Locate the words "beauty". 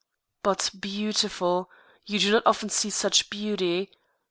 3.29-3.91